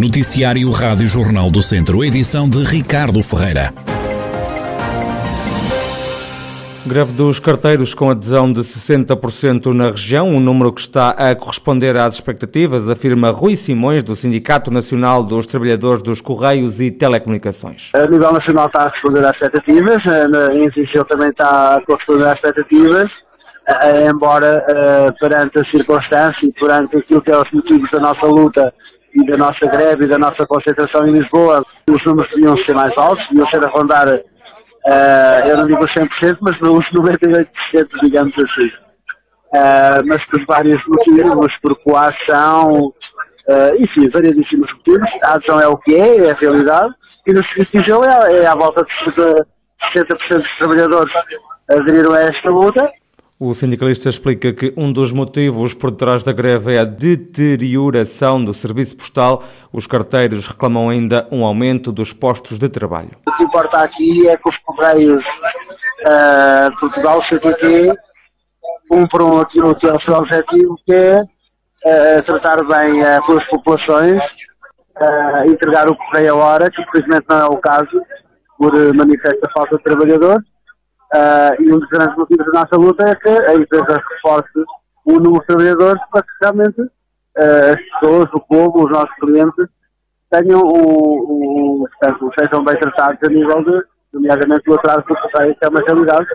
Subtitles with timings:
[0.00, 3.72] Noticiário Rádio Jornal do Centro, edição de Ricardo Ferreira.
[6.86, 11.96] Greve dos carteiros com adesão de 60% na região, um número que está a corresponder
[11.96, 17.90] às expectativas, afirma Rui Simões, do Sindicato Nacional dos Trabalhadores dos Correios e Telecomunicações.
[17.92, 19.98] A nível nacional está a responder às expectativas,
[20.52, 23.10] em Viseu também está a corresponder às expectativas,
[24.08, 24.64] embora
[25.18, 28.72] perante a circunstância e perante aquilo que é os motivos da nossa luta
[29.14, 32.92] e da nossa greve e da nossa concentração em Lisboa, os números deviam ser mais
[32.96, 37.46] altos, deviam ser a rondar, uh, eu não digo 100%, mas nos 98%,
[38.02, 38.68] digamos assim.
[39.54, 42.92] Uh, mas por vários motivos, por coação,
[43.48, 45.08] uh, enfim, variedíssimos motivos.
[45.24, 46.94] A adesão é o que é, é a realidade,
[47.26, 49.12] e no Serviço é, é à volta de
[49.96, 51.12] 60% dos trabalhadores
[51.70, 52.90] aderiram a esta luta,
[53.40, 58.52] o sindicalista explica que um dos motivos por detrás da greve é a deterioração do
[58.52, 59.44] serviço postal.
[59.72, 63.10] Os carteiros reclamam ainda um aumento dos postos de trabalho.
[63.26, 67.94] O que importa aqui é que os Correios uh, Portugal, CTT,
[68.88, 74.20] cumpram aquilo que é o seu objetivo, que é uh, tratar bem uh, pelas populações,
[75.00, 78.02] uh, entregar o correio à hora, que infelizmente não é o caso,
[78.58, 80.57] por manifesta falta de trabalhadores
[81.14, 84.64] Uh, e um dos grandes motivos da nossa luta é que a empresa reforce
[85.06, 89.66] o número de trabalhadores para que realmente uh, as pessoas, o povo, os nossos clientes
[90.30, 95.56] tenham um, um, portanto, sejam bem tratados a nível de, nomeadamente, o atraso do correio,
[95.56, 96.26] que é uma realidade,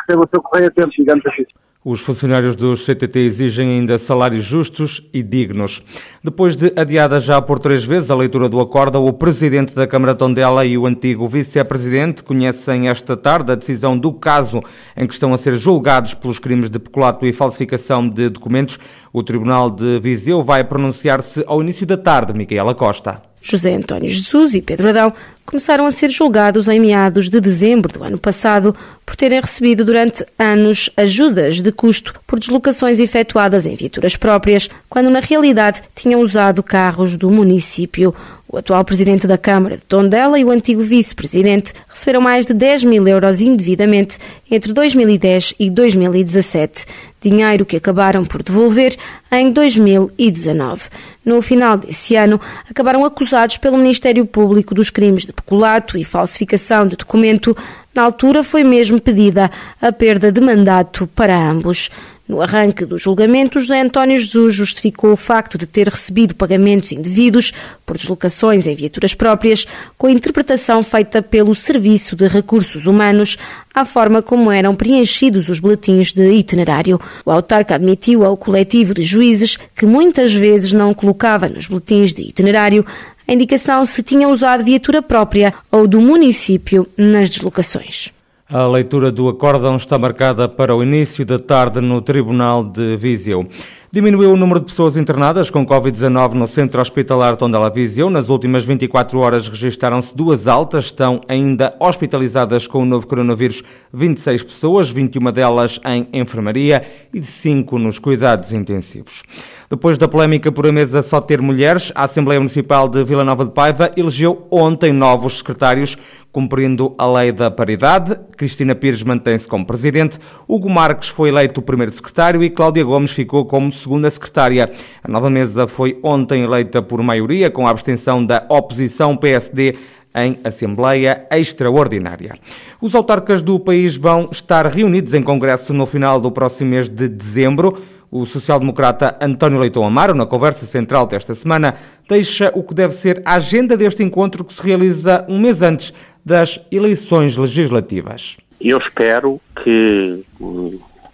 [0.00, 1.46] recebam o seu correio a tempo, digamos assim.
[1.84, 5.80] Os funcionários dos CTT exigem ainda salários justos e dignos.
[6.24, 10.12] Depois de adiada já por três vezes a leitura do acordo, o presidente da Câmara
[10.12, 14.60] Tondela e o antigo vice-presidente conhecem esta tarde a decisão do caso
[14.96, 18.76] em que estão a ser julgados pelos crimes de peculato e falsificação de documentos.
[19.12, 23.22] O Tribunal de Viseu vai pronunciar-se ao início da tarde, Micaela Costa.
[23.40, 25.12] José António Jesus e Pedro Adão
[25.48, 30.22] começaram a ser julgados em meados de dezembro do ano passado por terem recebido durante
[30.38, 36.62] anos ajudas de custo por deslocações efetuadas em viaturas próprias, quando na realidade tinham usado
[36.62, 38.14] carros do município.
[38.50, 42.84] O atual presidente da Câmara de Tondela e o antigo vice-presidente receberam mais de 10
[42.84, 44.18] mil euros indevidamente
[44.50, 46.86] entre 2010 e 2017,
[47.20, 48.96] dinheiro que acabaram por devolver
[49.30, 50.88] em 2019.
[51.26, 52.40] No final desse ano,
[52.70, 57.56] acabaram acusados pelo Ministério Público dos crimes de peculato e falsificação de documento.
[57.94, 59.50] Na altura, foi mesmo pedida
[59.80, 61.90] a perda de mandato para ambos.
[62.28, 67.54] No arranque do julgamento, José António Jesus justificou o facto de ter recebido pagamentos indevidos
[67.86, 69.66] por deslocações em viaturas próprias,
[69.96, 73.38] com a interpretação feita pelo Serviço de Recursos Humanos
[73.74, 77.00] à forma como eram preenchidos os boletins de itinerário.
[77.24, 82.20] O autarca admitiu ao coletivo de juízes que muitas vezes não colocava nos boletins de
[82.20, 82.84] itinerário
[83.28, 88.10] a indicação se tinham usado viatura própria ou do município nas deslocações.
[88.48, 93.46] A leitura do acórdão está marcada para o início da tarde no Tribunal de Viseu.
[93.92, 98.08] Diminuiu o número de pessoas internadas com Covid-19 no Centro Hospitalar Tondela Viseu.
[98.08, 100.86] Nas últimas 24 horas registaram-se duas altas.
[100.86, 103.62] Estão ainda hospitalizadas com o novo coronavírus
[103.92, 109.22] 26 pessoas, 21 delas em enfermaria e 5 nos cuidados intensivos.
[109.70, 113.44] Depois da polémica por a mesa só ter mulheres, a Assembleia Municipal de Vila Nova
[113.44, 115.94] de Paiva elegeu ontem novos secretários,
[116.32, 118.18] cumprindo a lei da paridade.
[118.34, 120.18] Cristina Pires mantém-se como presidente,
[120.48, 124.70] Hugo Marques foi eleito o primeiro secretário e Cláudia Gomes ficou como segunda secretária.
[125.04, 129.76] A nova mesa foi ontem eleita por maioria, com a abstenção da oposição PSD
[130.14, 132.38] em Assembleia Extraordinária.
[132.80, 137.06] Os autarcas do país vão estar reunidos em Congresso no final do próximo mês de
[137.06, 137.76] dezembro.
[138.10, 141.74] O social-democrata António Leitão Amaro, na conversa central desta semana,
[142.08, 145.92] deixa o que deve ser a agenda deste encontro que se realiza um mês antes
[146.24, 148.38] das eleições legislativas.
[148.60, 150.24] Eu espero que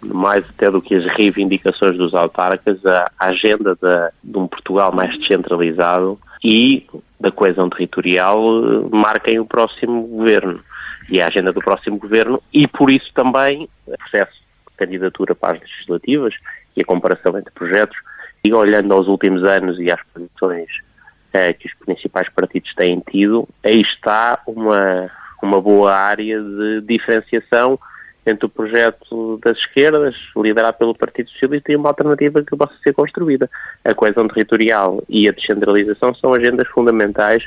[0.01, 5.17] mais até do que as reivindicações dos autarcas, a agenda de, de um Portugal mais
[5.19, 6.85] descentralizado e
[7.19, 10.59] da coesão territorial eh, marquem o próximo governo
[11.09, 15.57] e a agenda do próximo governo e por isso também o processo de candidatura para
[15.57, 16.35] as legislativas
[16.75, 17.97] e a comparação entre projetos
[18.43, 20.69] e olhando aos últimos anos e às posições
[21.33, 25.09] eh, que os principais partidos têm tido, aí está uma,
[25.41, 27.79] uma boa área de diferenciação
[28.25, 32.93] entre o projeto das esquerdas, liderado pelo Partido Socialista, e uma alternativa que possa ser
[32.93, 33.49] construída.
[33.83, 37.43] A coesão territorial e a descentralização são agendas fundamentais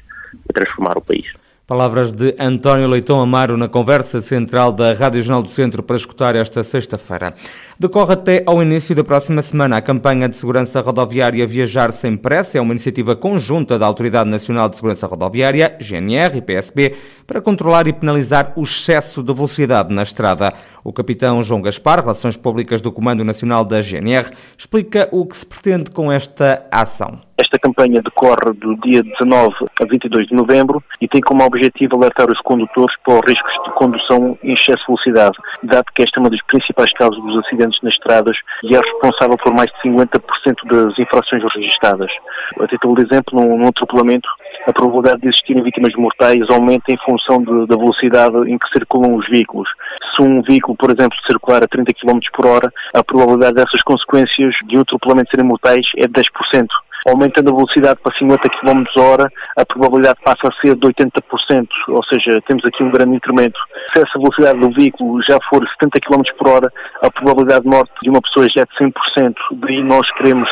[0.46, 1.32] para transformar o país.
[1.68, 6.34] Palavras de António Leitão Amaro na conversa central da Rádio Jornal do Centro para escutar
[6.34, 7.34] esta sexta-feira.
[7.78, 12.56] Decorre até ao início da próxima semana a campanha de segurança rodoviária Viajar Sem Pressa.
[12.56, 17.86] É uma iniciativa conjunta da Autoridade Nacional de Segurança Rodoviária, GNR e PSP, para controlar
[17.86, 20.54] e penalizar o excesso de velocidade na estrada.
[20.82, 25.44] O capitão João Gaspar, Relações Públicas do Comando Nacional da GNR, explica o que se
[25.44, 27.27] pretende com esta ação.
[27.40, 32.26] Esta campanha decorre do dia 19 a 22 de novembro e tem como objetivo alertar
[32.28, 36.20] os condutores para os riscos de condução em excesso de velocidade, dado que esta é
[36.20, 40.18] uma das principais causas dos acidentes nas estradas e é responsável por mais de 50%
[40.66, 42.10] das infrações registradas.
[42.58, 44.28] A título de exemplo, num, num atropelamento,
[44.66, 49.14] a probabilidade de existirem vítimas mortais aumenta em função de, da velocidade em que circulam
[49.14, 49.68] os veículos.
[50.16, 54.52] Se um veículo, por exemplo, circular a 30 km por hora, a probabilidade dessas consequências
[54.66, 56.66] de um atropelamento serem mortais é de 10%
[57.08, 62.04] aumentando a velocidade para 50 km hora, a probabilidade passa a ser de 80%, ou
[62.04, 63.58] seja, temos aqui um grande incremento.
[63.94, 66.72] Se essa velocidade do veículo já for 70 km por hora,
[67.02, 69.34] a probabilidade de morte de uma pessoa já é de 100%.
[69.52, 70.48] Daí nós queremos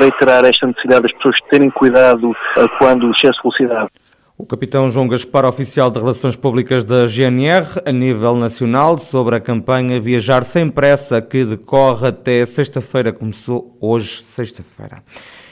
[0.00, 2.32] reiterar esta necessidade das pessoas terem cuidado
[2.78, 3.90] quando excesso de velocidade.
[4.38, 9.40] O capitão João Gaspar, oficial de Relações Públicas da GNR, a nível nacional, sobre a
[9.40, 15.02] campanha Viajar Sem Pressa, que decorre até sexta-feira, começou hoje, sexta-feira.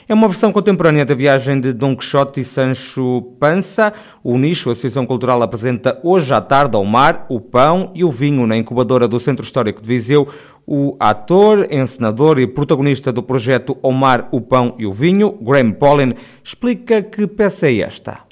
[0.06, 3.90] É uma versão contemporânea da viagem de Dom Quixote e Sancho Panza.
[4.22, 8.10] O Nicho, a Associação Cultural, apresenta hoje à tarde ao mar o pão e o
[8.10, 10.28] vinho na incubadora do Centro Histórico de Viseu.
[10.66, 15.72] O ator, encenador e protagonista do projeto O Mar, o Pão e o Vinho, Graham
[15.72, 18.24] Pollin, explica que peça é esta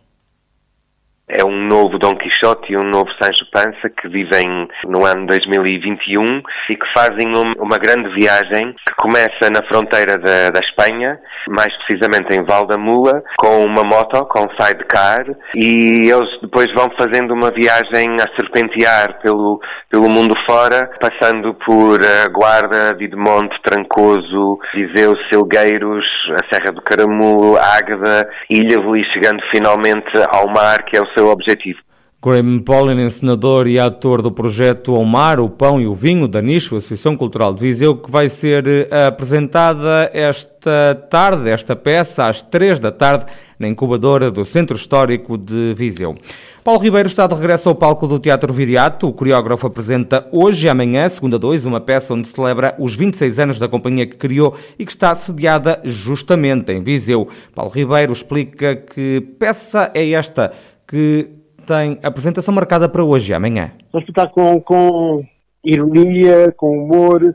[1.35, 6.43] é um novo Dom Quixote e um novo Sancho Panza que vivem no ano 2021
[6.69, 11.19] e que fazem uma grande viagem que começa na fronteira da, da Espanha,
[11.49, 15.27] mais precisamente em Valdamula, com uma moto, com sidecar,
[15.57, 19.61] e eles depois vão fazendo uma viagem a serpentear pelo,
[19.91, 26.07] pelo mundo fora, passando por a Guarda, Videmonte, Trancoso, Viseu, Silgueiros,
[26.41, 31.29] a Serra do Caramulo, Águeda, Ilha e chegando finalmente ao mar, que é o seu
[31.29, 31.81] objetivo.
[32.25, 36.41] Graham Paulin, encenador e ator do projeto O Mar, o Pão e o Vinho da
[36.41, 42.41] Nicho, Associação Cultural de Viseu, que vai ser eh, apresentada esta tarde, esta peça, às
[42.41, 43.27] três da tarde,
[43.59, 46.15] na incubadora do Centro Histórico de Viseu.
[46.63, 49.09] Paulo Ribeiro está de regresso ao palco do Teatro Viriato.
[49.09, 53.59] O coreógrafo apresenta hoje e amanhã, segunda dois, uma peça onde celebra os 26 anos
[53.59, 57.27] da companhia que criou e que está sediada justamente em Viseu.
[57.53, 60.53] Paulo Ribeiro explica que peça é esta
[60.87, 63.71] que tem apresentação marcada para hoje e amanhã.
[63.93, 65.25] Vamos estar com, com
[65.65, 67.35] ironia, com humor,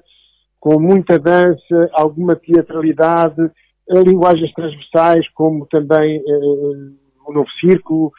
[0.59, 3.49] com muita dança, alguma teatralidade,
[3.89, 6.95] linguagens transversais, como também uh,
[7.25, 8.11] o novo círculo,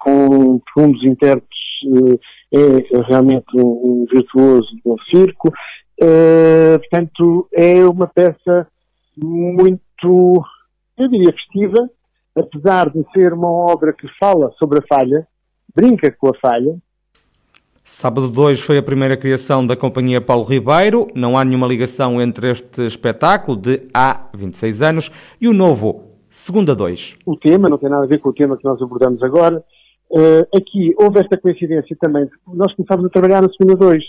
[0.00, 2.20] com, um dos intérpretes uh,
[2.52, 5.52] é realmente um virtuoso do novo circo.
[6.80, 8.66] portanto, é uma peça
[9.16, 10.44] muito,
[10.96, 11.88] eu diria, festiva,
[12.36, 15.26] apesar de ser uma obra que fala sobre a falha,
[15.78, 16.76] brinca com a falha.
[17.84, 21.06] Sábado 2 foi a primeira criação da Companhia Paulo Ribeiro.
[21.14, 25.10] Não há nenhuma ligação entre este espetáculo de há 26 anos
[25.40, 27.18] e o novo Segunda 2.
[27.24, 29.64] O tema não tem nada a ver com o tema que nós abordamos agora.
[30.10, 32.28] Uh, aqui houve esta coincidência também.
[32.46, 34.04] Nós começámos a trabalhar na Segunda 2,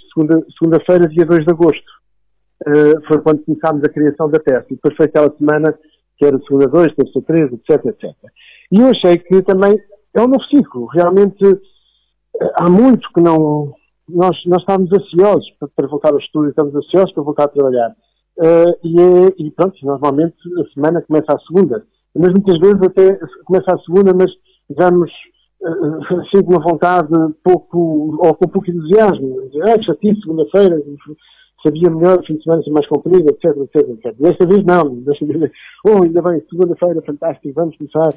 [0.57, 1.91] segunda-feira, dia 2 de agosto.
[2.67, 4.65] Uh, foi quando começámos a criação da peça.
[4.69, 5.73] E depois foi aquela semana
[6.17, 8.11] que era segunda 2, terça 3, etc, etc.
[8.71, 9.79] E eu achei que também
[10.13, 10.85] é um novo ciclo.
[10.87, 13.73] Realmente eh, há muito que não.
[14.07, 17.95] Nós, nós estávamos ansiosos para, voltar ao estúdio, estamos ansiosos para voltar a trabalhar.
[18.39, 21.85] Uh, e, é, e pronto, normalmente a semana começa a segunda.
[22.17, 24.31] Mas muitas vezes até começa a segunda, mas
[24.75, 25.11] vamos
[25.61, 27.09] uh, assim com uma vontade
[27.43, 29.41] pouco, ou com pouco entusiasmo.
[29.63, 30.81] Ah, chatice, segunda-feira,
[31.63, 34.15] sabia melhor, fim de semana ser mais comprido, etc, etc, etc.
[34.19, 35.51] Desta vez não, desta vez,
[35.85, 38.09] oh, ainda bem, segunda-feira, fantástico, vamos começar.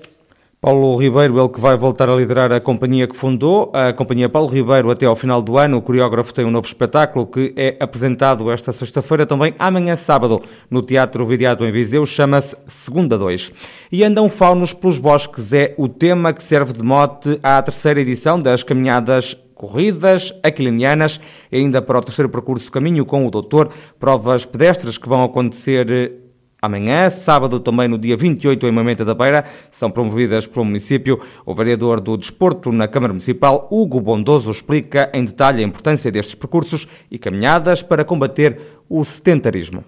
[0.64, 4.48] Paulo Ribeiro, ele que vai voltar a liderar a companhia que fundou, a companhia Paulo
[4.48, 5.78] Ribeiro até ao final do ano.
[5.78, 10.40] O coreógrafo tem um novo espetáculo que é apresentado esta sexta-feira, também amanhã sábado,
[10.70, 13.50] no Teatro Viriato em Viseu, chama-se Segunda 2.
[13.90, 18.40] E andam faunos pelos bosques é o tema que serve de mote à terceira edição
[18.40, 21.20] das caminhadas corridas aquilinianas,
[21.52, 26.21] ainda para o terceiro percurso caminho com o doutor, provas pedestres que vão acontecer
[26.64, 31.20] Amanhã, sábado, também no dia 28, em Mamenta da Beira, são promovidas pelo município.
[31.44, 36.36] O vereador do Desporto na Câmara Municipal, Hugo Bondoso, explica em detalhe a importância destes
[36.36, 39.84] percursos e caminhadas para combater o sedentarismo.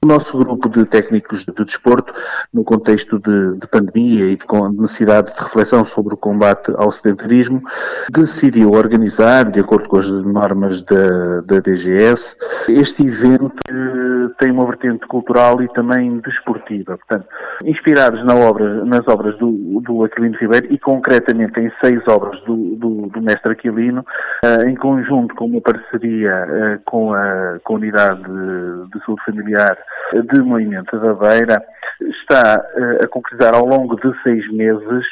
[0.00, 2.14] O nosso grupo de técnicos de desporto,
[2.54, 4.46] no contexto de, de pandemia e de
[4.80, 7.60] necessidade de reflexão sobre o combate ao sedentarismo,
[8.08, 12.36] decidiu organizar, de acordo com as normas da, da DGS,
[12.68, 16.96] este evento que tem uma vertente cultural e também desportiva.
[16.96, 17.26] Portanto,
[17.64, 22.76] inspirados na obra, nas obras do, do Aquilino Ribeiro e concretamente em seis obras do,
[22.76, 24.04] do, do mestre Aquilino,
[24.44, 29.24] uh, em conjunto com uma parceria uh, com, a, com a Unidade de, de Saúde
[29.24, 29.76] Familiar
[30.12, 31.62] de Moimento da Beira
[32.00, 35.04] está uh, a concretizar ao longo de seis meses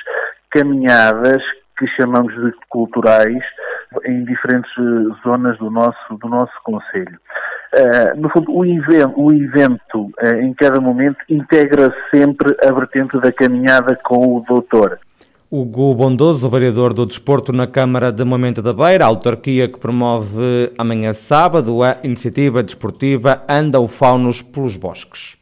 [0.51, 1.43] caminhadas
[1.79, 3.43] que chamamos de culturais
[4.07, 7.19] em diferentes eh, zonas do nosso, do nosso Conselho.
[7.75, 10.11] Uh, no fundo, o evento, o evento
[10.43, 14.99] em cada momento integra sempre a vertente da caminhada com o doutor.
[15.49, 20.73] Hugo Bondoso, vereador do Desporto na Câmara de Momento da Beira, a autarquia que promove
[20.77, 25.37] amanhã sábado a iniciativa desportiva Anda o Faunos pelos Bosques.